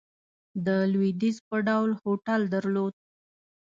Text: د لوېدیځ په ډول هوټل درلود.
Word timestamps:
د 0.65 0.67
لوېدیځ 0.91 1.37
په 1.47 1.55
ډول 1.67 1.89
هوټل 2.01 2.41
درلود. 2.53 2.93